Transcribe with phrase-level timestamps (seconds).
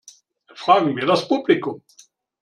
[0.55, 1.83] Fragen wir das Publikum!